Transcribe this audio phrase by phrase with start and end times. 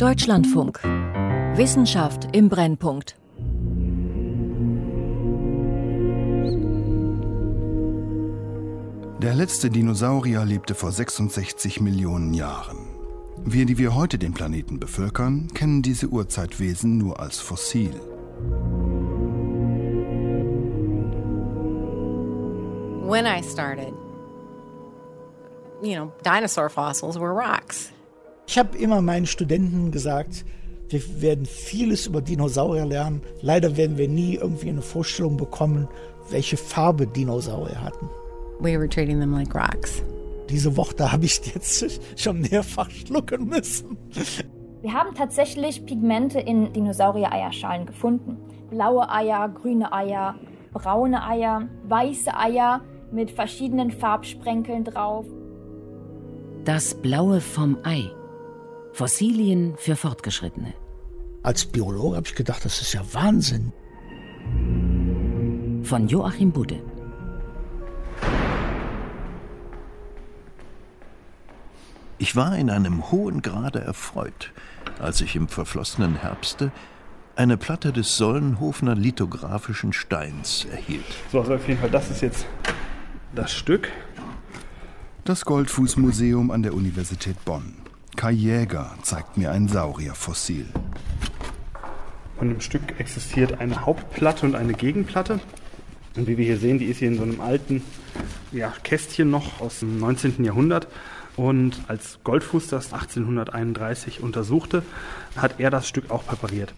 [0.00, 0.82] Deutschlandfunk.
[1.56, 3.16] Wissenschaft im Brennpunkt.
[9.20, 12.78] Der letzte Dinosaurier lebte vor 66 Millionen Jahren.
[13.44, 17.92] Wir, die wir heute den Planeten bevölkern, kennen diese Urzeitwesen nur als Fossil.
[23.06, 23.92] When I started,
[25.82, 27.92] you know, dinosaur fossils were rocks.
[28.50, 30.44] Ich habe immer meinen Studenten gesagt,
[30.88, 33.22] wir werden vieles über Dinosaurier lernen.
[33.42, 35.86] Leider werden wir nie irgendwie eine Vorstellung bekommen,
[36.30, 38.10] welche Farbe Dinosaurier hatten.
[38.58, 40.02] We were treating them like rocks.
[40.48, 43.96] Diese Worte habe ich jetzt schon mehrfach schlucken müssen.
[44.82, 48.36] Wir haben tatsächlich Pigmente in Dinosaurier-Eierschalen gefunden.
[48.68, 50.34] Blaue Eier, grüne Eier,
[50.72, 52.80] braune Eier, weiße Eier
[53.12, 55.24] mit verschiedenen Farbsprenkeln drauf.
[56.64, 58.10] Das Blaue vom Ei.
[58.92, 60.74] Fossilien für Fortgeschrittene.
[61.42, 63.72] Als Biologe habe ich gedacht, das ist ja Wahnsinn.
[65.84, 66.82] Von Joachim Budde.
[72.18, 74.52] Ich war in einem hohen Grade erfreut,
[74.98, 76.70] als ich im verflossenen Herbste
[77.34, 81.06] eine Platte des Sollenhofener lithografischen Steins erhielt.
[81.32, 82.44] So, also auf jeden Fall, das ist jetzt
[83.34, 83.88] das Stück.
[85.24, 87.76] Das Goldfußmuseum an der Universität Bonn.
[88.16, 90.66] Kai Jäger zeigt mir ein Saurierfossil.
[92.38, 95.40] Von dem Stück existiert eine Hauptplatte und eine Gegenplatte.
[96.16, 97.82] Und wie wir hier sehen, die ist hier in so einem alten
[98.52, 100.44] ja, Kästchen noch aus dem 19.
[100.44, 100.88] Jahrhundert.
[101.36, 104.82] Und als Goldfuß das 1831 untersuchte,
[105.36, 106.74] hat er das Stück auch präpariert.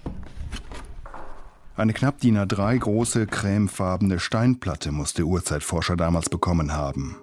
[1.75, 7.17] Eine knapp DIN A3 große cremefarbene Steinplatte muss der Urzeitforscher damals bekommen haben.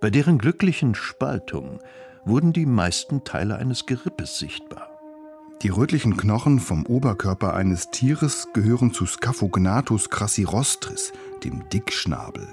[0.00, 1.80] Bei deren glücklichen Spaltung
[2.26, 4.90] wurden die meisten Teile eines Gerippes sichtbar.
[5.62, 11.12] Die rötlichen Knochen vom Oberkörper eines Tieres gehören zu Scaphognathus crassirostris,
[11.44, 12.46] dem Dickschnabel.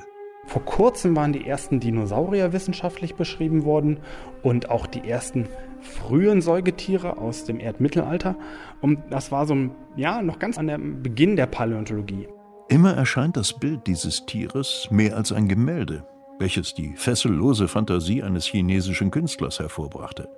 [0.45, 3.99] Vor kurzem waren die ersten Dinosaurier wissenschaftlich beschrieben worden
[4.41, 5.47] und auch die ersten
[5.81, 8.35] frühen Säugetiere aus dem Erdmittelalter.
[8.79, 12.27] Und das war so, ja, noch ganz an dem Beginn der Paläontologie.
[12.69, 16.05] Immer erscheint das Bild dieses Tieres mehr als ein Gemälde,
[16.39, 20.29] welches die fessellose Fantasie eines chinesischen Künstlers hervorbrachte.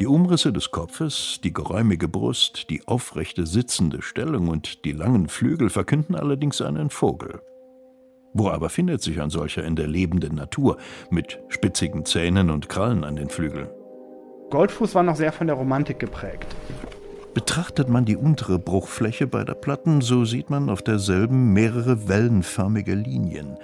[0.00, 5.70] Die Umrisse des Kopfes, die geräumige Brust, die aufrechte sitzende Stellung und die langen Flügel
[5.70, 7.40] verkünden allerdings einen Vogel.
[8.32, 10.76] Wo aber findet sich ein solcher in der lebenden Natur
[11.10, 13.68] mit spitzigen Zähnen und Krallen an den Flügeln?
[14.50, 16.54] Goldfuß war noch sehr von der Romantik geprägt.
[17.34, 23.58] Betrachtet man die untere Bruchfläche beider Platten, so sieht man auf derselben mehrere wellenförmige Linien,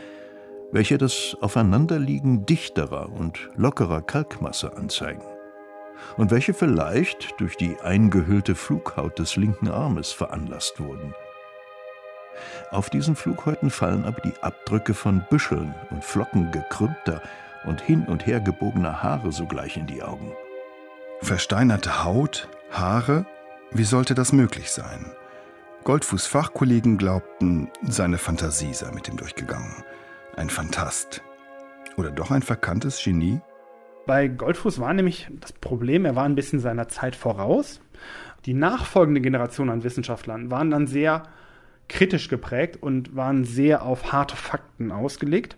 [0.75, 5.23] welche das Aufeinanderliegen dichterer und lockerer Kalkmasse anzeigen
[6.17, 11.15] und welche vielleicht durch die eingehüllte Flughaut des linken Armes veranlasst wurden.
[12.73, 17.23] Auf diesen Flughäuten fallen aber die Abdrücke von Büscheln und Flocken gekrümmter
[17.67, 20.33] und hin und her gebogener Haare sogleich in die Augen.
[21.21, 23.27] Versteinerte Haut, Haare,
[23.71, 25.13] wie sollte das möglich sein?
[25.85, 29.85] Goldfuß Fachkollegen glaubten, seine Fantasie sei mit ihm durchgegangen.
[30.37, 31.23] Ein Fantast.
[31.97, 33.41] Oder doch ein verkanntes Genie?
[34.05, 37.81] Bei Goldfuß war nämlich das Problem, er war ein bisschen seiner Zeit voraus.
[38.45, 41.23] Die nachfolgende Generation an Wissenschaftlern waren dann sehr
[41.89, 45.57] kritisch geprägt und waren sehr auf harte Fakten ausgelegt.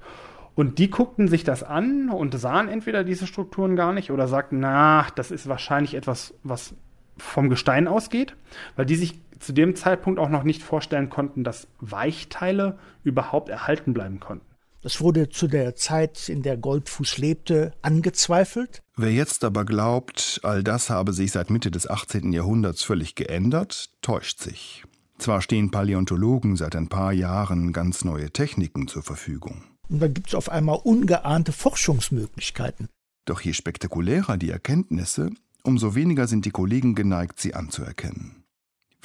[0.55, 4.61] Und die guckten sich das an und sahen entweder diese Strukturen gar nicht oder sagten,
[4.61, 6.75] na, das ist wahrscheinlich etwas, was
[7.17, 8.37] vom Gestein ausgeht,
[8.77, 13.95] weil die sich zu dem Zeitpunkt auch noch nicht vorstellen konnten, dass Weichteile überhaupt erhalten
[13.95, 14.56] bleiben konnten.
[14.87, 18.85] Das wurde zu der Zeit, in der Goldfuß lebte, angezweifelt.
[18.97, 22.33] Wer jetzt aber glaubt, all das habe sich seit Mitte des 18.
[22.33, 24.85] Jahrhunderts völlig geändert, täuscht sich.
[25.19, 29.65] Zwar stehen Paläontologen seit ein paar Jahren ganz neue Techniken zur Verfügung.
[29.89, 32.87] Und dann gibt es auf einmal ungeahnte Forschungsmöglichkeiten.
[33.25, 35.31] Doch je spektakulärer die Erkenntnisse,
[35.65, 38.45] umso weniger sind die Kollegen geneigt, sie anzuerkennen.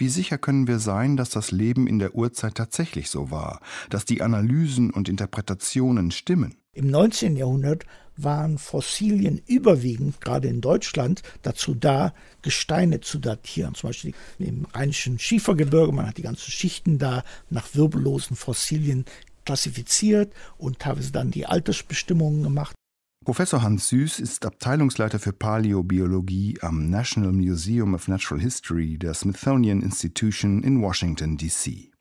[0.02, 3.62] Wie sicher können wir sein, dass das Leben in der Urzeit tatsächlich so war,
[3.92, 6.56] dass die Analysen und Interpretationen stimmen?
[6.74, 7.36] Im 19.
[7.36, 7.86] Jahrhundert
[8.18, 13.76] waren Fossilien überwiegend, gerade in Deutschland, dazu da, Gesteine zu datieren.
[13.76, 19.06] Zum Beispiel im Rheinischen Schiefergebirge, man hat die ganzen Schichten da nach wirbellosen Fossilien
[19.46, 22.74] klassifiziert und teilweise dann die Altersbestimmungen gemacht.
[23.24, 29.84] Professor Hans Süß ist Abteilungsleiter für Paläobiologie am National Museum of Natural History der Smithsonian
[29.84, 31.92] Institution in Washington, D.C.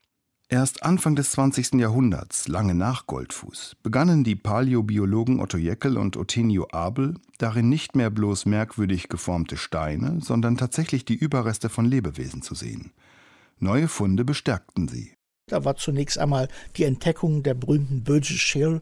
[0.49, 1.75] Erst Anfang des 20.
[1.75, 8.09] Jahrhunderts, lange nach Goldfuß, begannen die Paläobiologen Otto Jeckel und Othenio Abel darin nicht mehr
[8.09, 12.93] bloß merkwürdig geformte Steine, sondern tatsächlich die Überreste von Lebewesen zu sehen.
[13.59, 15.13] Neue Funde bestärkten sie.
[15.49, 18.81] Da war zunächst einmal die Entdeckung der berühmten Burgess Shale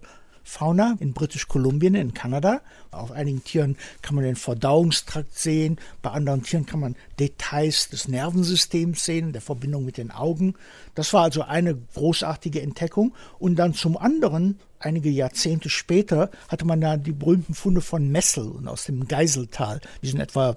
[0.49, 2.63] Fauna in Britisch-Kolumbien, in Kanada.
[2.91, 8.09] Auf einigen Tieren kann man den Verdauungstrakt sehen, bei anderen Tieren kann man Details des
[8.09, 10.55] Nervensystems sehen, der Verbindung mit den Augen.
[10.95, 13.15] Das war also eine großartige Entdeckung.
[13.39, 18.49] Und dann zum anderen, einige Jahrzehnte später, hatte man da die berühmten Funde von Messel
[18.49, 19.83] und aus dem Geiseltal.
[20.03, 20.55] Die sind etwa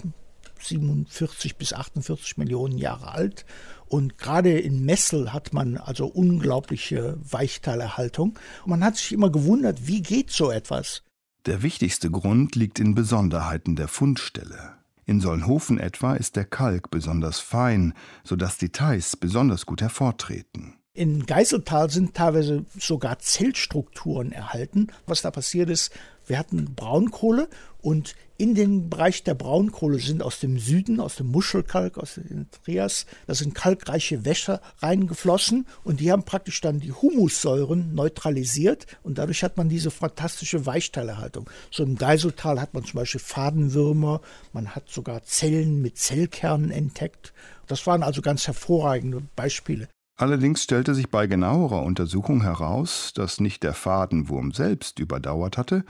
[0.64, 3.44] 47 bis 48 Millionen Jahre alt.
[3.86, 8.38] Und gerade in Messel hat man also unglaubliche Weichteilerhaltung.
[8.64, 11.02] man hat sich immer gewundert, wie geht so etwas?
[11.46, 14.76] Der wichtigste Grund liegt in Besonderheiten der Fundstelle.
[15.04, 20.74] In Solnhofen etwa ist der Kalk besonders fein, sodass Details besonders gut hervortreten.
[20.94, 24.88] In Geiseltal sind teilweise sogar Zellstrukturen erhalten.
[25.06, 25.90] Was da passiert ist,
[26.26, 27.48] wir hatten Braunkohle
[27.80, 32.46] und in den Bereich der Braunkohle sind aus dem Süden, aus dem Muschelkalk, aus den
[32.50, 39.16] Trias, da sind kalkreiche Wässer reingeflossen und die haben praktisch dann die Humussäuren neutralisiert und
[39.16, 41.48] dadurch hat man diese fantastische Weichteilerhaltung.
[41.70, 44.20] So im Geiseltal hat man zum Beispiel Fadenwürmer,
[44.52, 47.32] man hat sogar Zellen mit Zellkernen entdeckt.
[47.66, 49.88] Das waren also ganz hervorragende Beispiele.
[50.16, 55.84] Allerdings stellte sich bei genauerer Untersuchung heraus, dass nicht der Fadenwurm selbst überdauert hatte,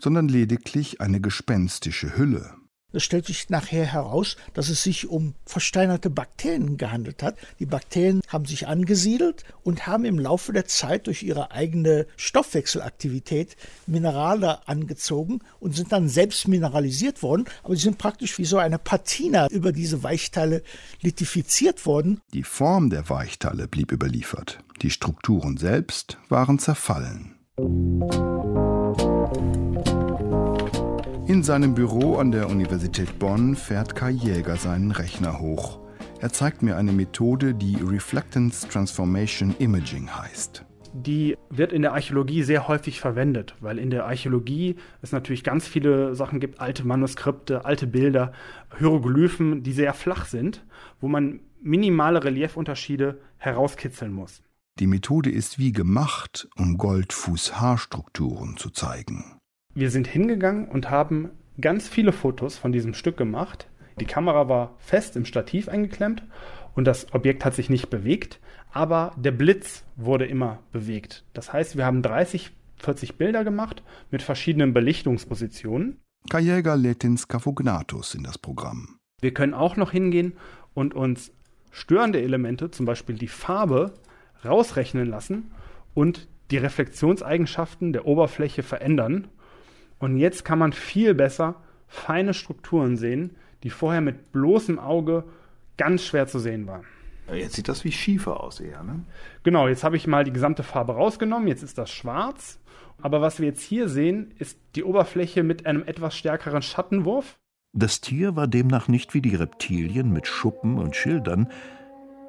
[0.00, 2.54] sondern lediglich eine gespenstische Hülle.
[2.90, 7.36] Es stellt sich nachher heraus, dass es sich um versteinerte Bakterien gehandelt hat.
[7.58, 13.58] Die Bakterien haben sich angesiedelt und haben im Laufe der Zeit durch ihre eigene Stoffwechselaktivität
[13.86, 17.44] Minerale angezogen und sind dann selbst mineralisiert worden.
[17.62, 20.62] Aber sie sind praktisch wie so eine Patina über diese Weichteile
[21.02, 22.22] lithifiziert worden.
[22.32, 24.60] Die Form der Weichteile blieb überliefert.
[24.80, 27.34] Die Strukturen selbst waren zerfallen.
[31.28, 35.78] In seinem Büro an der Universität Bonn fährt Kai Jäger seinen Rechner hoch.
[36.20, 40.64] Er zeigt mir eine Methode, die Reflectance Transformation Imaging heißt.
[40.94, 45.68] Die wird in der Archäologie sehr häufig verwendet, weil in der Archäologie es natürlich ganz
[45.68, 48.32] viele Sachen gibt, alte Manuskripte, alte Bilder,
[48.78, 50.64] Hieroglyphen, die sehr flach sind,
[50.98, 54.42] wo man minimale Reliefunterschiede herauskitzeln muss.
[54.78, 59.37] Die Methode ist wie gemacht, um Goldfuß-Haarstrukturen zu zeigen
[59.78, 61.30] wir sind hingegangen und haben
[61.60, 63.68] ganz viele Fotos von diesem Stück gemacht.
[64.00, 66.24] Die Kamera war fest im Stativ eingeklemmt
[66.74, 68.40] und das Objekt hat sich nicht bewegt,
[68.72, 71.24] aber der Blitz wurde immer bewegt.
[71.32, 76.00] Das heißt, wir haben 30, 40 Bilder gemacht mit verschiedenen Belichtungspositionen.
[76.28, 78.98] Kajäger lädt den Scaphoognathus in das Programm.
[79.20, 80.32] Wir können auch noch hingehen
[80.74, 81.30] und uns
[81.70, 83.94] störende Elemente, zum Beispiel die Farbe,
[84.44, 85.52] rausrechnen lassen
[85.94, 89.28] und die Reflexionseigenschaften der Oberfläche verändern
[89.98, 91.56] und jetzt kann man viel besser
[91.86, 95.24] feine Strukturen sehen, die vorher mit bloßem Auge
[95.76, 96.84] ganz schwer zu sehen waren.
[97.32, 99.04] Jetzt sieht das wie Schiefer aus eher, ne?
[99.42, 102.58] Genau, jetzt habe ich mal die gesamte Farbe rausgenommen, jetzt ist das schwarz.
[103.00, 107.38] Aber was wir jetzt hier sehen, ist die Oberfläche mit einem etwas stärkeren Schattenwurf.
[107.72, 111.48] Das Tier war demnach nicht wie die Reptilien mit Schuppen und Schildern,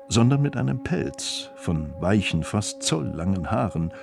[0.09, 3.93] sondern mit einem Pelz von weichen, fast zolllangen Haaren,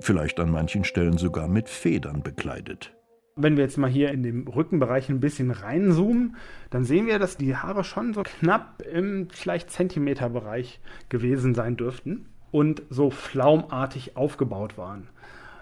[0.00, 2.97] vielleicht an manchen Stellen sogar mit Federn bekleidet.
[3.40, 6.36] Wenn wir jetzt mal hier in dem Rückenbereich ein bisschen reinzoomen,
[6.70, 12.26] dann sehen wir, dass die Haare schon so knapp im vielleicht Zentimeterbereich gewesen sein dürften
[12.50, 15.08] und so flaumartig aufgebaut waren.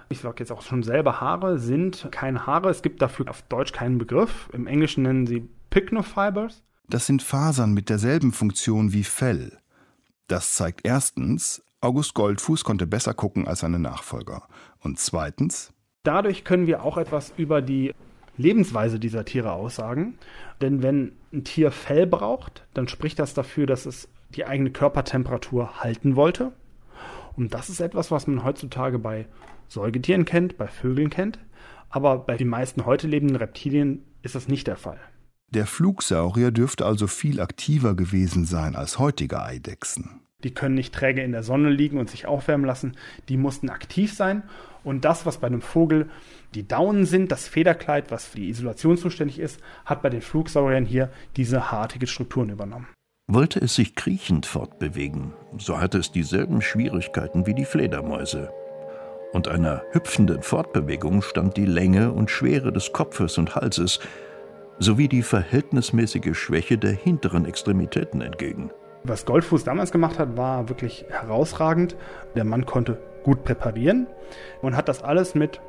[0.09, 2.71] Ich sage jetzt auch schon selber, Haare sind keine Haare.
[2.71, 4.49] Es gibt dafür auf Deutsch keinen Begriff.
[4.53, 6.63] Im Englischen nennen sie Pycnofibers.
[6.89, 9.59] Das sind Fasern mit derselben Funktion wie Fell.
[10.29, 14.49] Das zeigt erstens, August Goldfuß konnte besser gucken als seine Nachfolger.
[14.79, 15.73] Und zweitens,
[16.07, 17.93] Dadurch können wir auch etwas über die
[18.37, 20.19] Lebensweise dieser Tiere aussagen.
[20.61, 25.81] Denn wenn ein Tier Fell braucht, dann spricht das dafür, dass es die eigene Körpertemperatur
[25.81, 26.53] halten wollte.
[27.37, 29.27] Und das ist etwas, was man heutzutage bei
[29.67, 31.41] Säugetieren kennt, bei Vögeln kennt.
[31.91, 35.01] Aber bei den meisten heute lebenden Reptilien ist das nicht der Fall.
[35.51, 40.21] Der Flugsaurier dürfte also viel aktiver gewesen sein als heutige Eidechsen.
[40.45, 42.97] Die können nicht träge in der Sonne liegen und sich aufwärmen lassen.
[43.29, 44.43] Die mussten aktiv sein.
[44.85, 46.09] Und das, was bei einem Vogel
[46.55, 50.85] die Daunen sind, das Federkleid, was für die Isolation zuständig ist, hat bei den Flugsauriern
[50.85, 52.87] hier diese hartige Strukturen übernommen.
[53.29, 58.53] Wollte es sich kriechend fortbewegen, so hatte es dieselben Schwierigkeiten wie die Fledermäuse.
[59.33, 63.99] Und einer hüpfenden Fortbewegung stand die Länge und Schwere des Kopfes und Halses
[64.79, 68.71] sowie die verhältnismäßige Schwäche der hinteren Extremitäten entgegen.
[69.09, 71.97] Was Goldfuß damals gemacht hat, war wirklich herausragend.
[72.35, 74.09] Der Mann konnte gut präparieren
[74.63, 75.61] und hat das alles mit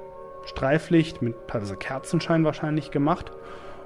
[0.45, 3.31] Streiflicht, mit teilweise Kerzenschein wahrscheinlich gemacht.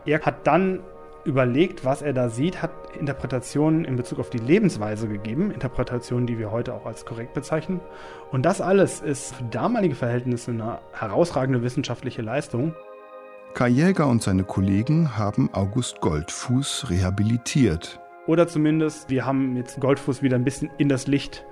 [0.06, 0.80] Er hat dann
[1.26, 6.40] überlegt, was er da sieht, hat Interpretationen in Bezug auf die Lebensweise gegeben, Interpretationen, die
[6.40, 7.82] wir heute auch als korrekt bezeichnen.
[8.32, 12.74] Und das alles ist für damalige Verhältnisse eine herausragende wissenschaftliche Leistung.
[13.54, 18.01] Kai Jäger und seine Kollegen haben August Goldfuß rehabilitiert.
[18.28, 21.44] Oder zumindest, wir haben jetzt Goldfuß wieder ein bisschen in das Licht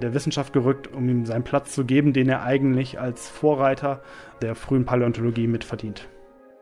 [0.00, 4.02] der Wissenschaft gerückt, um ihm seinen Platz zu geben, den er eigentlich als Vorreiter
[4.40, 6.08] der frühen Paläontologie mitverdient.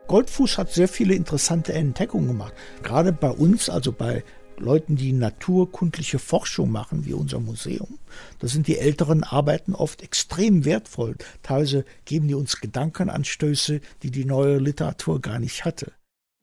[0.07, 2.53] Goldfuß hat sehr viele interessante Entdeckungen gemacht.
[2.83, 4.23] Gerade bei uns, also bei
[4.57, 7.99] Leuten, die naturkundliche Forschung machen, wie unser Museum.
[8.39, 11.15] Da sind die älteren Arbeiten oft extrem wertvoll.
[11.41, 15.91] Teilweise geben die uns Gedankenanstöße, die die neue Literatur gar nicht hatte.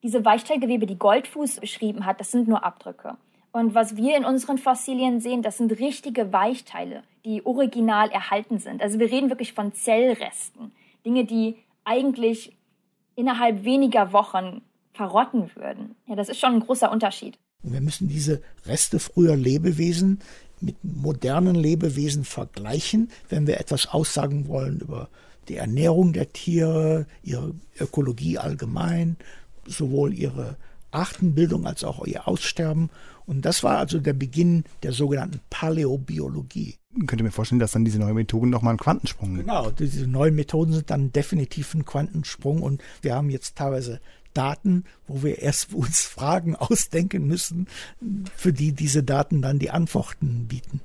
[0.02, 3.17] Diese Weichteilgewebe, die Goldfuß beschrieben hat, das sind nur Abdrücke.
[3.50, 8.83] Und was wir in unseren Fossilien sehen, das sind richtige Weichteile, die original erhalten sind.
[8.83, 10.73] Also wir reden wirklich von Zellresten.
[11.05, 12.57] Dinge, die eigentlich
[13.17, 14.62] innerhalb weniger Wochen
[14.93, 15.97] verrotten würden.
[16.07, 17.38] Ja, das ist schon ein großer Unterschied.
[17.62, 20.21] Wir müssen diese Reste früher Lebewesen
[20.61, 25.09] mit modernen Lebewesen vergleichen, wenn wir etwas aussagen wollen über
[25.49, 29.17] die Ernährung der Tiere, ihre Ökologie allgemein,
[29.69, 30.57] sowohl ihre
[30.91, 32.91] Artenbildung als auch ihr Aussterben.
[33.27, 36.77] Und das war also der Beginn der sogenannten Paläobiologie.
[37.07, 39.47] Könnt ihr mir vorstellen, dass dann diese neuen Methoden nochmal einen Quantensprung sind?
[39.47, 44.01] Genau, diese neuen Methoden sind dann definitiv ein Quantensprung und wir haben jetzt teilweise
[44.33, 47.67] Daten, wo wir erst uns Fragen ausdenken müssen,
[48.35, 50.81] für die diese Daten dann die Antworten bieten.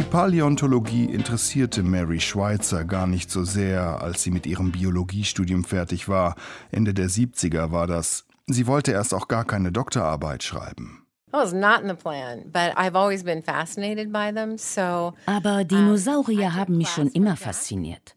[0.00, 6.08] Die Paläontologie interessierte Mary Schweitzer gar nicht so sehr, als sie mit ihrem Biologiestudium fertig
[6.08, 6.36] war.
[6.70, 8.24] Ende der 70er war das.
[8.46, 11.06] Sie wollte erst auch gar keine Doktorarbeit schreiben.
[15.26, 18.14] Aber Dinosaurier haben mich schon immer fasziniert.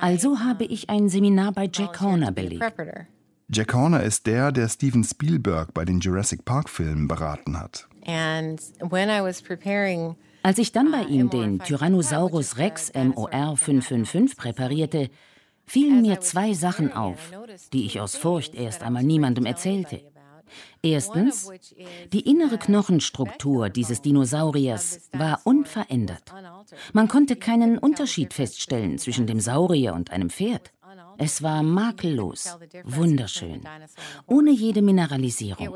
[0.00, 2.64] Also habe ich ein Seminar bei Jack Horner belegt.
[3.50, 7.86] Jack Horner ist der, der Steven Spielberg bei den Jurassic Park-Filmen beraten hat.
[8.06, 14.36] And when I was preparing als ich dann bei ihm den Tyrannosaurus Rex MOR 555
[14.36, 15.10] präparierte,
[15.66, 17.30] fielen mir zwei Sachen auf,
[17.72, 20.02] die ich aus Furcht erst einmal niemandem erzählte.
[20.82, 21.48] Erstens,
[22.12, 26.32] die innere Knochenstruktur dieses Dinosauriers war unverändert.
[26.92, 30.72] Man konnte keinen Unterschied feststellen zwischen dem Saurier und einem Pferd.
[31.18, 33.60] Es war makellos, wunderschön,
[34.26, 35.68] ohne jede Mineralisierung.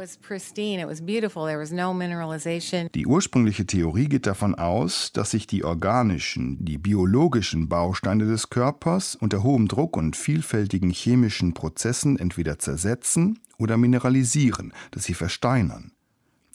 [2.94, 9.14] Die ursprüngliche Theorie geht davon aus, dass sich die organischen, die biologischen Bausteine des Körpers
[9.16, 15.92] unter hohem Druck und vielfältigen chemischen Prozessen entweder zersetzen oder mineralisieren, dass sie versteinern.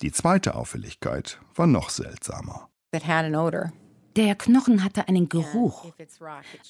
[0.01, 2.69] Die zweite Auffälligkeit war noch seltsamer.
[2.93, 3.71] It had an odor.
[4.15, 5.91] Der Knochen hatte einen Geruch,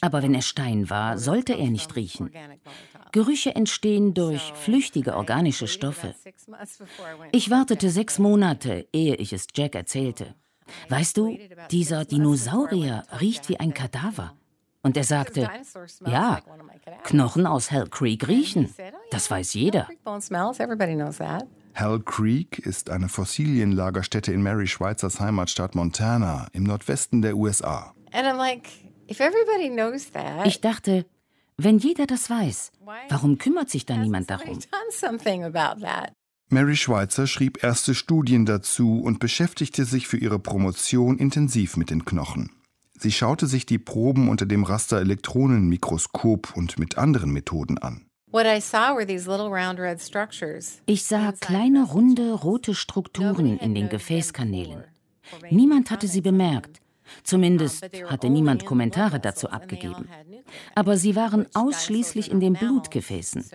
[0.01, 2.31] aber wenn er Stein war, sollte er nicht riechen.
[3.11, 6.15] Gerüche entstehen durch flüchtige organische Stoffe.
[7.31, 10.35] Ich wartete sechs Monate, ehe ich es Jack erzählte.
[10.89, 11.37] Weißt du,
[11.69, 14.35] dieser Dinosaurier riecht wie ein Kadaver.
[14.83, 15.49] Und er sagte,
[16.05, 16.41] ja,
[17.03, 18.73] Knochen aus Hell Creek riechen.
[19.11, 19.87] Das weiß jeder.
[21.73, 27.93] Hell Creek ist eine Fossilienlagerstätte in Mary Schweizers Heimatstadt Montana im Nordwesten der USA.
[30.45, 31.05] Ich dachte,
[31.57, 32.71] wenn jeder das weiß,
[33.09, 34.59] warum kümmert sich da niemand darum?
[36.49, 42.03] Mary Schweitzer schrieb erste Studien dazu und beschäftigte sich für ihre Promotion intensiv mit den
[42.03, 42.51] Knochen.
[42.99, 48.05] Sie schaute sich die Proben unter dem Raster-Elektronenmikroskop und mit anderen Methoden an.
[50.85, 54.85] Ich sah kleine runde rote Strukturen in den Gefäßkanälen.
[55.49, 56.81] Niemand hatte sie bemerkt.
[57.23, 60.07] Zumindest hatte niemand Kommentare dazu abgegeben.
[60.75, 63.45] Aber sie waren ausschließlich in den Blutgefäßen.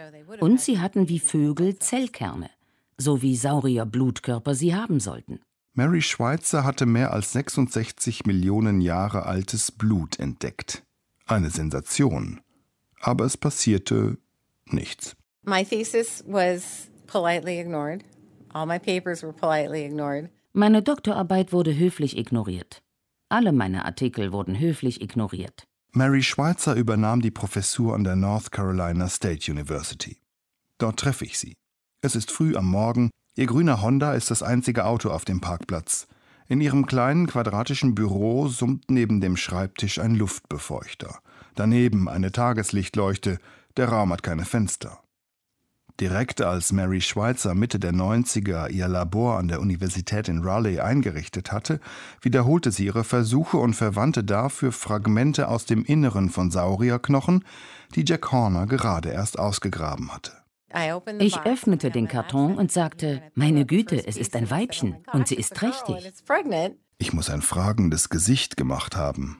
[0.40, 2.50] Und sie hatten wie Vögel Zellkerne,
[2.98, 5.40] so wie Saurier Blutkörper sie haben sollten.
[5.72, 10.82] Mary Schweitzer hatte mehr als 66 Millionen Jahre altes Blut entdeckt.
[11.26, 12.40] Eine Sensation.
[13.00, 14.18] Aber es passierte
[14.72, 15.16] nichts.
[15.44, 18.04] My thesis was politely ignored.
[18.52, 20.30] All my papers were politely ignored.
[20.52, 22.82] Meine Doktorarbeit wurde höflich ignoriert.
[23.28, 25.64] Alle meine Artikel wurden höflich ignoriert.
[25.92, 30.18] Mary Schweitzer übernahm die Professur an der North Carolina State University.
[30.78, 31.54] Dort treffe ich sie.
[32.02, 36.06] Es ist früh am Morgen, ihr grüner Honda ist das einzige Auto auf dem Parkplatz.
[36.48, 41.18] In ihrem kleinen quadratischen Büro summt neben dem Schreibtisch ein Luftbefeuchter.
[41.54, 43.38] Daneben eine Tageslichtleuchte,
[43.76, 45.00] Der Raum hat keine Fenster.
[46.00, 51.52] Direkt als Mary Schweitzer Mitte der 90er ihr Labor an der Universität in Raleigh eingerichtet
[51.52, 51.80] hatte,
[52.20, 57.44] wiederholte sie ihre Versuche und verwandte dafür Fragmente aus dem Inneren von Saurierknochen,
[57.94, 60.32] die Jack Horner gerade erst ausgegraben hatte.
[61.18, 65.54] Ich öffnete den Karton und sagte, meine Güte, es ist ein Weibchen und sie ist
[65.54, 66.12] trächtig.
[66.98, 69.38] Ich muss ein fragendes Gesicht gemacht haben.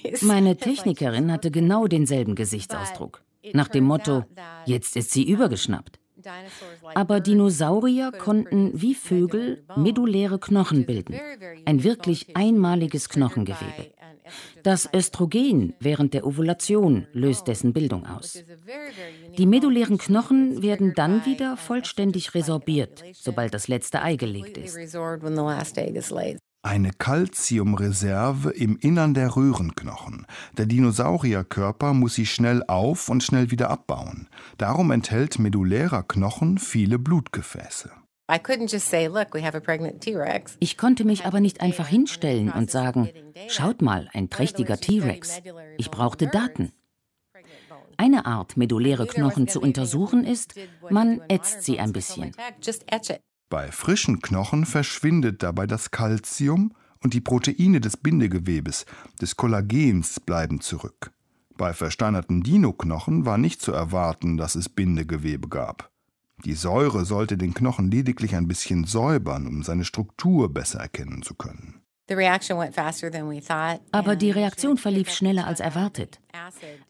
[0.22, 3.22] Meine Technikerin hatte genau denselben Gesichtsausdruck.
[3.52, 4.24] Nach dem Motto,
[4.66, 5.98] jetzt ist sie übergeschnappt.
[6.94, 11.14] Aber Dinosaurier konnten wie Vögel medulläre Knochen bilden,
[11.64, 13.92] ein wirklich einmaliges Knochengewebe.
[14.62, 18.42] Das Östrogen während der Ovulation löst dessen Bildung aus.
[19.38, 24.76] Die medullären Knochen werden dann wieder vollständig resorbiert, sobald das letzte Ei gelegt ist.
[26.62, 30.26] Eine Calciumreserve im Innern der Röhrenknochen.
[30.56, 34.28] Der Dinosaurierkörper muss sie schnell auf und schnell wieder abbauen.
[34.58, 37.90] Darum enthält medullärer Knochen viele Blutgefäße.
[40.58, 43.08] Ich konnte mich aber nicht einfach hinstellen und sagen,
[43.48, 45.40] schaut mal, ein trächtiger T-Rex.
[45.78, 46.72] Ich brauchte Daten.
[47.96, 50.54] Eine Art, medulläre Knochen zu untersuchen, ist,
[50.90, 52.32] man ätzt sie ein bisschen.
[53.50, 58.84] Bei frischen Knochen verschwindet dabei das Kalzium und die Proteine des Bindegewebes,
[59.20, 61.12] des Kollagens, bleiben zurück.
[61.56, 65.90] Bei versteinerten Dinoknochen war nicht zu erwarten, dass es Bindegewebe gab.
[66.44, 71.34] Die Säure sollte den Knochen lediglich ein bisschen säubern, um seine Struktur besser erkennen zu
[71.34, 71.77] können.
[73.92, 76.20] Aber die Reaktion verlief schneller als erwartet.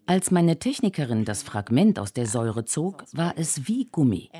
[0.07, 4.31] Als meine Technikerin das Fragment aus der Säure zog, war es wie Gummi.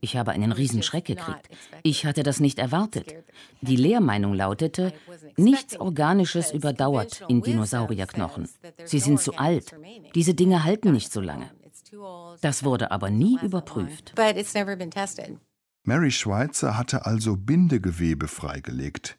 [0.00, 1.48] Ich habe einen Riesenschreck gekriegt.
[1.82, 3.14] Ich hatte das nicht erwartet.
[3.60, 4.92] Die Lehrmeinung lautete,
[5.36, 8.48] nichts Organisches überdauert in Dinosaurierknochen.
[8.84, 9.74] Sie sind zu alt.
[10.14, 11.50] Diese Dinge halten nicht so lange.
[12.40, 14.14] Das wurde aber nie überprüft.
[15.86, 19.18] Mary Schweitzer hatte also Bindegewebe freigelegt.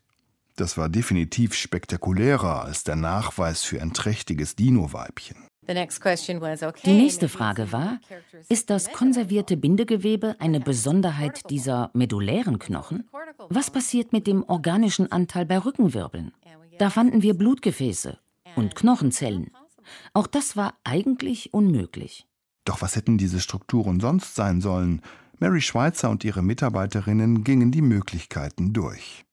[0.56, 5.36] Das war definitiv spektakulärer als der Nachweis für ein trächtiges Dino-Weibchen.
[5.68, 8.00] Die nächste Frage war,
[8.50, 13.10] ist das konservierte Bindegewebe eine Besonderheit dieser medullären Knochen?
[13.50, 16.34] Was passiert mit dem organischen Anteil bei Rückenwirbeln?
[16.78, 18.20] Da fanden wir Blutgefäße
[18.56, 19.52] und Knochenzellen.
[20.14, 22.28] Auch das war eigentlich unmöglich.
[22.64, 25.02] Doch was hätten diese Strukturen sonst sein sollen?
[25.40, 29.26] Mary Schweitzer und ihre Mitarbeiterinnen gingen die Möglichkeiten durch.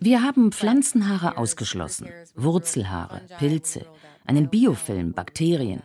[0.00, 3.86] Wir haben Pflanzenhaare ausgeschlossen, Wurzelhaare, Pilze,
[4.26, 5.82] einen Biofilm, Bakterien.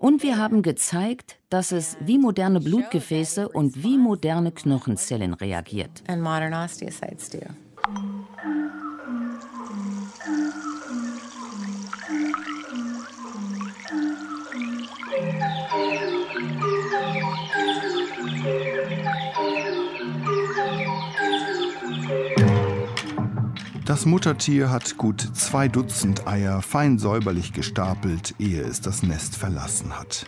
[0.00, 6.02] Und wir haben gezeigt, dass es wie moderne Blutgefäße und wie moderne Knochenzellen reagiert.
[23.84, 29.92] Das Muttertier hat gut zwei Dutzend Eier fein säuberlich gestapelt, ehe es das Nest verlassen
[29.92, 30.24] hat.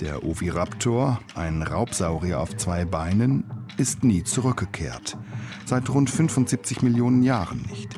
[0.00, 3.44] Der Oviraptor, ein Raubsaurier auf zwei Beinen,
[3.76, 5.18] ist nie zurückgekehrt.
[5.66, 7.94] Seit rund 75 Millionen Jahren nicht.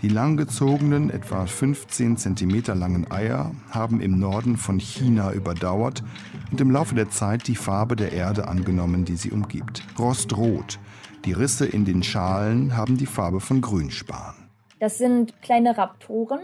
[0.00, 6.02] Die langgezogenen, etwa 15 cm langen Eier haben im Norden von China überdauert
[6.50, 9.82] und im Laufe der Zeit die Farbe der Erde angenommen, die sie umgibt.
[9.98, 10.78] Rostrot.
[11.26, 14.45] Die Risse in den Schalen haben die Farbe von Grünspan.
[14.78, 16.40] Das sind kleine Raptoren,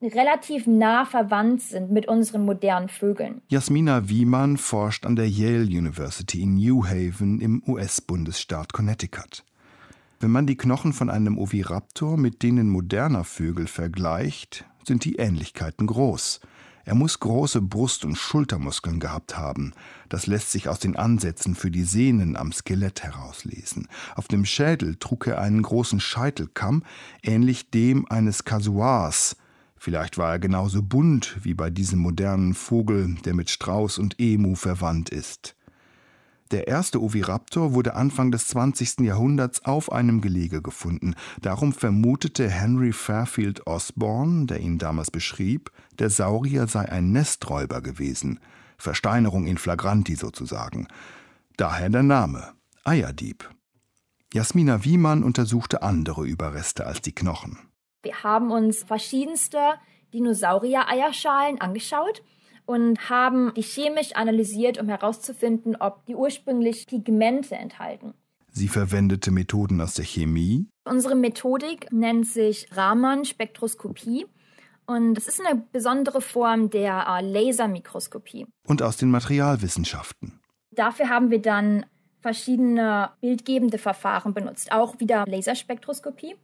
[0.00, 3.42] relativ nah verwandt sind mit unseren modernen Vögeln.
[3.48, 9.44] Jasmina Wiemann forscht an der Yale University in New Haven im US-Bundesstaat Connecticut.
[10.20, 15.86] Wenn man die Knochen von einem Oviraptor mit denen moderner Vögel vergleicht, sind die Ähnlichkeiten
[15.86, 16.40] groß.
[16.88, 19.74] Er muss große Brust- und Schultermuskeln gehabt haben.
[20.08, 23.88] Das lässt sich aus den Ansätzen für die Sehnen am Skelett herauslesen.
[24.16, 26.82] Auf dem Schädel trug er einen großen Scheitelkamm,
[27.22, 29.36] ähnlich dem eines Kasuars.
[29.76, 34.54] Vielleicht war er genauso bunt wie bei diesem modernen Vogel, der mit Strauß und Emu
[34.54, 35.57] verwandt ist.
[36.50, 39.00] Der erste Oviraptor wurde Anfang des 20.
[39.00, 41.14] Jahrhunderts auf einem Gelege gefunden.
[41.42, 48.40] Darum vermutete Henry Fairfield Osborne, der ihn damals beschrieb, der Saurier sei ein Nesträuber gewesen.
[48.78, 50.88] Versteinerung in flagranti sozusagen.
[51.56, 53.50] Daher der Name Eierdieb.
[54.32, 57.58] Jasmina Wiemann untersuchte andere Überreste als die Knochen.
[58.02, 59.58] Wir haben uns verschiedenste
[60.14, 62.22] Dinosaurier-Eierschalen angeschaut
[62.68, 68.12] und haben die chemisch analysiert, um herauszufinden, ob die ursprünglich Pigmente enthalten.
[68.52, 70.68] Sie verwendete Methoden aus der Chemie.
[70.84, 74.26] Unsere Methodik nennt sich Raman-Spektroskopie
[74.84, 78.46] Und es ist eine besondere Form der äh, Lasermikroskopie.
[78.66, 80.38] Und aus den Materialwissenschaften.
[80.70, 81.86] Dafür haben wir dann
[82.20, 86.36] verschiedene bildgebende Verfahren benutzt, auch wieder Laserspektroskopie.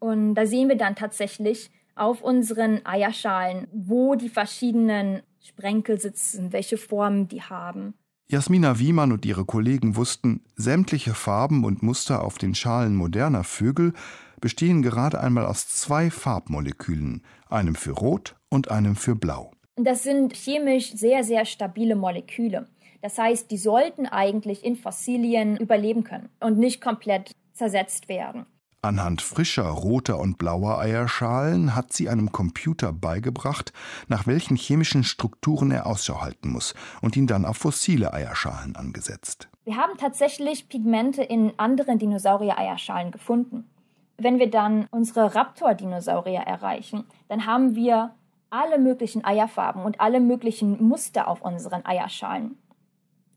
[0.00, 6.76] Und da sehen wir dann tatsächlich auf unseren Eierschalen, wo die verschiedenen Sprenkel sitzen, welche
[6.76, 7.94] Formen die haben.
[8.28, 13.92] Jasmina Wiemann und ihre Kollegen wussten, sämtliche Farben und Muster auf den Schalen moderner Vögel
[14.40, 19.52] bestehen gerade einmal aus zwei Farbmolekülen, einem für Rot und einem für Blau.
[19.76, 22.68] Das sind chemisch sehr, sehr stabile Moleküle.
[23.00, 28.46] Das heißt, die sollten eigentlich in Fossilien überleben können und nicht komplett zersetzt werden.
[28.84, 33.72] Anhand frischer roter und blauer Eierschalen hat sie einem Computer beigebracht,
[34.08, 39.48] nach welchen chemischen Strukturen er Ausschau halten muss und ihn dann auf fossile Eierschalen angesetzt.
[39.62, 43.70] Wir haben tatsächlich Pigmente in anderen Dinosaurier-Eierschalen gefunden.
[44.18, 48.16] Wenn wir dann unsere Raptor-Dinosaurier erreichen, dann haben wir
[48.50, 52.58] alle möglichen Eierfarben und alle möglichen Muster auf unseren Eierschalen.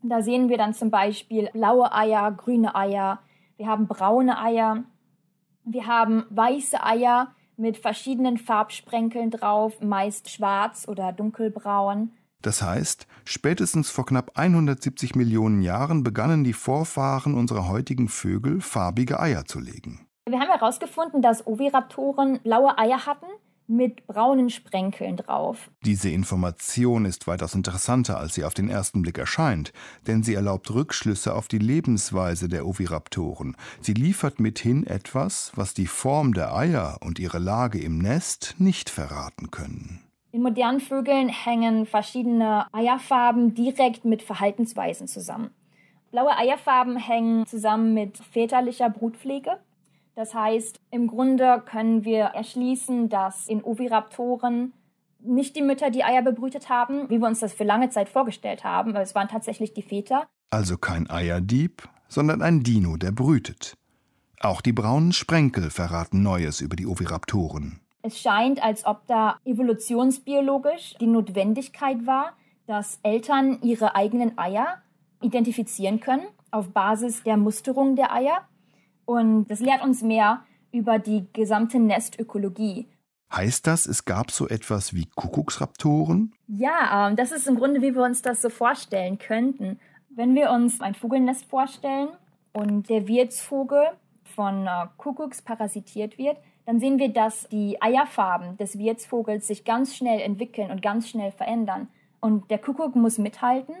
[0.02, 3.20] Da sehen wir dann zum Beispiel blaue Eier, grüne Eier,
[3.56, 4.82] wir haben braune Eier,
[5.66, 12.12] wir haben weiße Eier mit verschiedenen Farbsprenkeln drauf, meist schwarz oder dunkelbraun.
[12.40, 19.18] Das heißt, spätestens vor knapp 170 Millionen Jahren begannen die Vorfahren unserer heutigen Vögel farbige
[19.18, 20.06] Eier zu legen.
[20.28, 23.26] Wir haben herausgefunden, dass Oviraptoren blaue Eier hatten
[23.68, 25.70] mit braunen Sprenkeln drauf.
[25.84, 29.72] Diese Information ist weitaus interessanter, als sie auf den ersten Blick erscheint,
[30.06, 33.56] denn sie erlaubt Rückschlüsse auf die Lebensweise der Oviraptoren.
[33.80, 38.90] Sie liefert mithin etwas, was die Form der Eier und ihre Lage im Nest nicht
[38.90, 40.00] verraten können.
[40.32, 45.50] In modernen Vögeln hängen verschiedene Eierfarben direkt mit Verhaltensweisen zusammen.
[46.10, 49.58] Blaue Eierfarben hängen zusammen mit väterlicher Brutpflege.
[50.16, 54.72] Das heißt, im Grunde können wir erschließen, dass in Oviraptoren
[55.20, 58.64] nicht die Mütter die Eier bebrütet haben, wie wir uns das für lange Zeit vorgestellt
[58.64, 60.26] haben, weil es waren tatsächlich die Väter.
[60.48, 63.74] Also kein Eierdieb, sondern ein Dino, der brütet.
[64.40, 67.80] Auch die braunen Sprenkel verraten Neues über die Oviraptoren.
[68.00, 72.32] Es scheint, als ob da evolutionsbiologisch die Notwendigkeit war,
[72.66, 74.78] dass Eltern ihre eigenen Eier
[75.20, 78.48] identifizieren können auf Basis der Musterung der Eier
[79.06, 80.42] und das lehrt uns mehr
[80.72, 82.86] über die gesamte Nestökologie.
[83.32, 86.32] Heißt das, es gab so etwas wie Kuckucksraptoren?
[86.46, 89.80] Ja, ähm, das ist im Grunde, wie wir uns das so vorstellen könnten.
[90.10, 92.08] Wenn wir uns ein Vogelnest vorstellen
[92.52, 93.84] und der Wirtsvogel
[94.22, 99.96] von äh, Kuckucks parasitiert wird, dann sehen wir, dass die Eierfarben des Wirtsvogels sich ganz
[99.96, 101.88] schnell entwickeln und ganz schnell verändern.
[102.20, 103.74] Und der Kuckuck muss mithalten.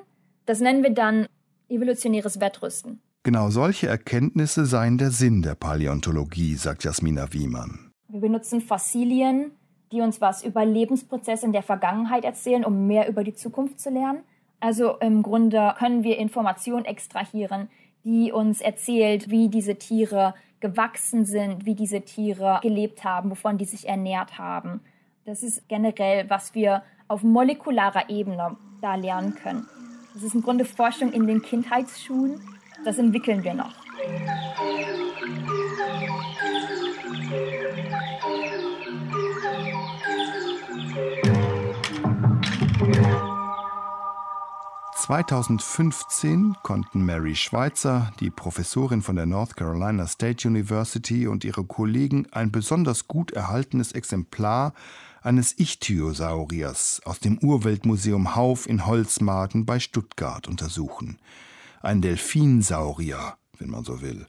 [0.44, 1.26] Das nennen wir dann
[1.68, 3.00] evolutionäres Wettrüsten.
[3.26, 7.90] Genau solche Erkenntnisse seien der Sinn der Paläontologie, sagt Jasmina Wiemann.
[8.06, 9.50] Wir benutzen Fossilien,
[9.90, 13.90] die uns was über Lebensprozesse in der Vergangenheit erzählen, um mehr über die Zukunft zu
[13.90, 14.20] lernen.
[14.60, 17.68] Also im Grunde können wir Informationen extrahieren,
[18.04, 23.64] die uns erzählt, wie diese Tiere gewachsen sind, wie diese Tiere gelebt haben, wovon die
[23.64, 24.82] sich ernährt haben.
[25.24, 29.66] Das ist generell, was wir auf molekularer Ebene da lernen können.
[30.14, 32.40] Das ist im Grunde Forschung in den Kindheitsschulen
[32.86, 33.72] das entwickeln wir noch.
[44.94, 52.26] ...2015 konnten Mary Schweitzer, die Professorin von der North Carolina State University und ihre Kollegen
[52.32, 54.74] ein besonders gut erhaltenes Exemplar
[55.22, 61.18] eines Ichthyosauriers aus dem Urweltmuseum Hauf in Holzmarten bei Stuttgart untersuchen
[61.86, 64.26] ein Delfinsaurier, wenn man so will.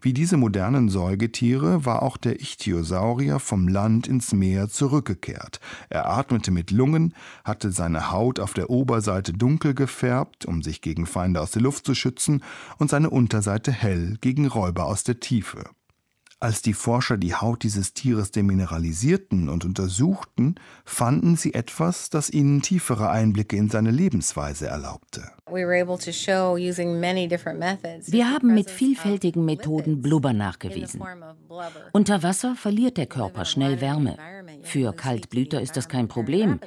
[0.00, 5.58] Wie diese modernen Säugetiere war auch der Ichthyosaurier vom Land ins Meer zurückgekehrt.
[5.88, 7.12] Er atmete mit Lungen,
[7.44, 11.86] hatte seine Haut auf der Oberseite dunkel gefärbt, um sich gegen Feinde aus der Luft
[11.86, 12.44] zu schützen,
[12.78, 15.64] und seine Unterseite hell gegen Räuber aus der Tiefe.
[16.38, 22.60] Als die Forscher die Haut dieses Tieres demineralisierten und untersuchten, fanden sie etwas, das ihnen
[22.60, 25.30] tiefere Einblicke in seine Lebensweise erlaubte.
[28.06, 31.02] Wir haben mit vielfältigen Methoden Blubber nachgewiesen.
[31.92, 34.18] Unter Wasser verliert der Körper schnell Wärme.
[34.62, 36.60] Für Kaltblüter ist das kein Problem.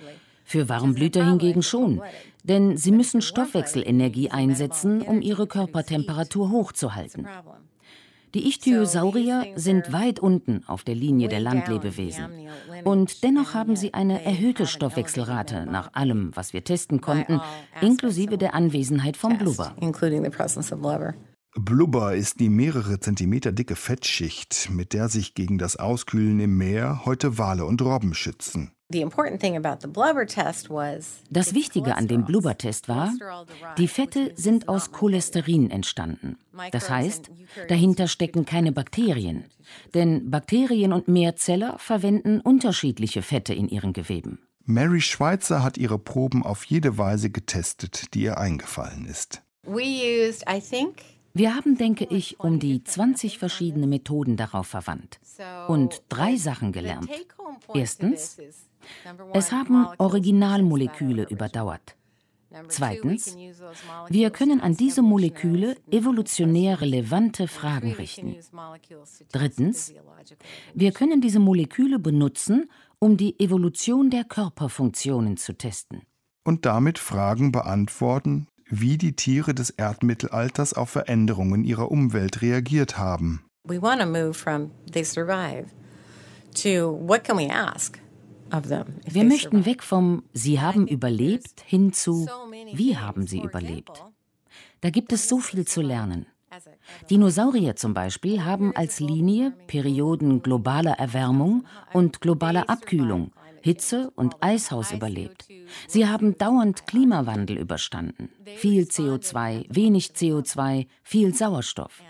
[0.45, 2.01] Für Warmblüter hingegen schon,
[2.43, 7.27] denn sie müssen Stoffwechselenergie einsetzen, um ihre Körpertemperatur hochzuhalten.
[8.33, 12.25] Die Ichthyosaurier sind weit unten auf der Linie der Landlebewesen.
[12.83, 17.41] Und dennoch haben sie eine erhöhte Stoffwechselrate nach allem, was wir testen konnten,
[17.81, 19.75] inklusive der Anwesenheit von Blubber.
[21.55, 27.05] Blubber ist die mehrere Zentimeter dicke Fettschicht, mit der sich gegen das Auskühlen im Meer
[27.05, 28.71] heute Wale und Robben schützen.
[31.29, 33.13] Das Wichtige an dem Blubbertest war,
[33.77, 36.39] die Fette sind aus Cholesterin entstanden.
[36.71, 37.29] Das heißt,
[37.67, 39.45] dahinter stecken keine Bakterien.
[39.93, 44.39] Denn Bakterien und Mehrzeller verwenden unterschiedliche Fette in ihren Geweben.
[44.65, 49.43] Mary Schweitzer hat ihre Proben auf jede Weise getestet, die ihr eingefallen ist.
[51.39, 55.21] Wir haben, denke ich, um die 20 verschiedene Methoden darauf verwandt
[55.69, 57.09] und drei Sachen gelernt.
[57.73, 58.37] Erstens,
[59.33, 61.95] es haben Originalmoleküle überdauert.
[62.67, 63.37] Zweitens,
[64.09, 68.35] wir können an diese Moleküle evolutionär relevante Fragen richten.
[69.31, 69.93] Drittens,
[70.73, 76.01] wir können diese Moleküle benutzen, um die Evolution der Körperfunktionen zu testen.
[76.43, 83.45] Und damit Fragen beantworten, wie die Tiere des Erdmittelalters auf Veränderungen ihrer Umwelt reagiert haben.
[83.63, 85.67] We want to move from they survive
[86.63, 87.99] to what can we ask?
[89.05, 92.27] Wir möchten weg vom Sie haben überlebt hin zu
[92.73, 94.03] Wie haben Sie überlebt?
[94.81, 96.25] Da gibt es so viel zu lernen.
[97.09, 104.91] Dinosaurier zum Beispiel haben als Linie Perioden globaler Erwärmung und globaler Abkühlung, Hitze und Eishaus
[104.91, 105.47] überlebt.
[105.87, 108.29] Sie haben dauernd Klimawandel überstanden.
[108.57, 112.01] Viel CO2, wenig CO2, viel Sauerstoff.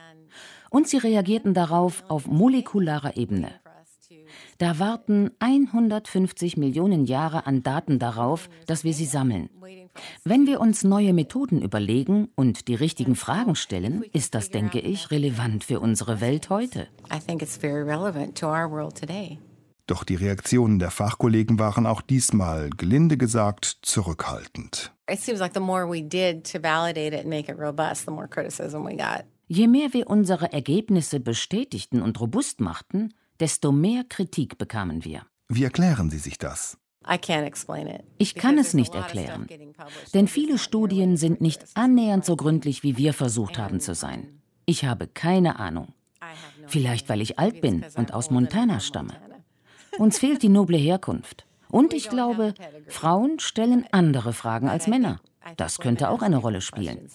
[0.70, 3.52] Und sie reagierten darauf auf molekularer Ebene.
[4.58, 9.50] Da warten 150 Millionen Jahre an Daten darauf, dass wir sie sammeln.
[10.24, 15.12] Wenn wir uns neue Methoden überlegen und die richtigen Fragen stellen, ist das, denke ich,
[15.12, 16.88] relevant für unsere Welt heute.
[19.90, 24.94] Doch die Reaktionen der Fachkollegen waren auch diesmal, gelinde gesagt, zurückhaltend.
[29.48, 35.26] Je mehr wir unsere Ergebnisse bestätigten und robust machten, desto mehr Kritik bekamen wir.
[35.48, 36.78] Wie erklären Sie sich das?
[38.20, 39.48] Ich kann es nicht erklären,
[40.14, 44.40] denn viele Studien sind nicht annähernd so gründlich, wie wir versucht haben zu sein.
[44.68, 45.96] Ich habe keine Ahnung.
[46.68, 49.29] Vielleicht, weil ich alt bin und aus Montana stamme.
[50.00, 51.46] Uns fehlt die noble Herkunft.
[51.70, 52.54] Und ich glaube,
[52.88, 55.20] Frauen stellen andere Fragen als Männer.
[55.58, 57.10] Das könnte auch eine Rolle spielen.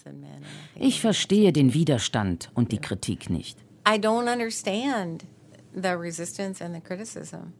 [0.76, 3.58] Ich verstehe den Widerstand und die Kritik nicht.
[3.88, 5.24] I don't understand
[5.74, 7.52] the resistance and the criticism.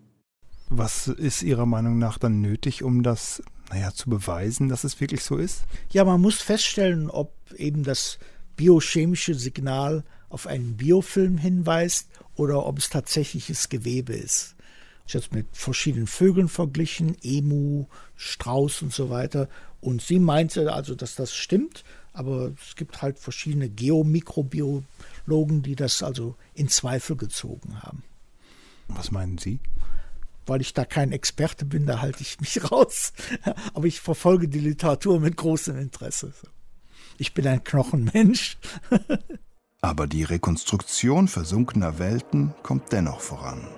[0.68, 5.24] Was ist Ihrer Meinung nach dann nötig, um das naja, zu beweisen, dass es wirklich
[5.24, 5.64] so ist?
[5.90, 8.18] Ja, man muss feststellen, ob eben das
[8.56, 14.53] biochemische Signal auf einen Biofilm hinweist oder ob es tatsächliches Gewebe ist.
[15.06, 17.86] Ich habe es mit verschiedenen Vögeln verglichen, Emu,
[18.16, 19.48] Strauß und so weiter.
[19.80, 26.02] Und sie meinte also, dass das stimmt, aber es gibt halt verschiedene Geomikrobiologen, die das
[26.02, 28.02] also in Zweifel gezogen haben.
[28.88, 29.60] Was meinen Sie?
[30.46, 33.12] Weil ich da kein Experte bin, da halte ich mich raus.
[33.74, 36.32] Aber ich verfolge die Literatur mit großem Interesse.
[37.18, 38.56] Ich bin ein Knochenmensch.
[39.80, 43.68] Aber die Rekonstruktion versunkener Welten kommt dennoch voran.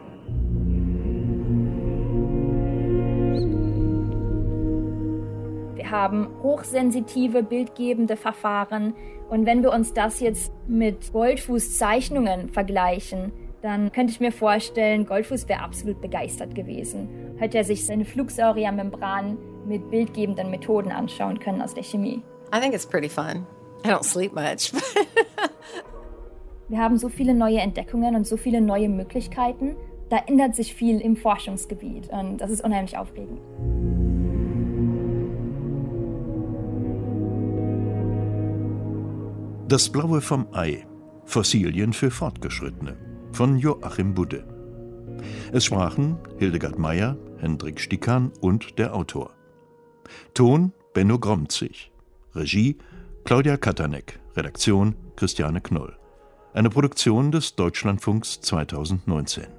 [5.90, 8.94] Haben hochsensitive, bildgebende Verfahren.
[9.28, 15.48] Und wenn wir uns das jetzt mit Goldfußzeichnungen vergleichen, dann könnte ich mir vorstellen, Goldfuß
[15.48, 17.08] wäre absolut begeistert gewesen.
[17.36, 22.22] Hätte er sich seine Flugsauriermembran mit bildgebenden Methoden anschauen können aus der Chemie.
[22.54, 23.46] I think it's pretty fun.
[23.84, 24.72] I don't sleep much.
[26.68, 29.76] Wir haben so viele neue Entdeckungen und so viele neue Möglichkeiten.
[30.08, 33.40] Da ändert sich viel im Forschungsgebiet und das ist unheimlich aufregend.
[39.68, 40.86] Das Blaue vom Ei.
[41.24, 42.96] Fossilien für Fortgeschrittene.
[43.32, 44.46] Von Joachim Budde.
[45.50, 49.32] Es sprachen Hildegard Meyer, Hendrik Stickan und der Autor.
[50.34, 51.90] Ton Benno Gromzig.
[52.36, 52.78] Regie
[53.24, 54.20] Claudia Katanek.
[54.36, 55.96] Redaktion Christiane Knoll.
[56.54, 59.55] Eine Produktion des Deutschlandfunks 2019.